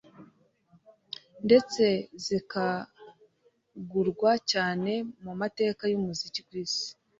ndetse 1.45 1.83
zikagurwa 2.25 4.31
cyane 4.51 4.93
mu 5.23 5.33
mateka 5.41 5.83
y'umuziki 5.91 6.41
ku 6.47 6.53
isi 6.63 6.87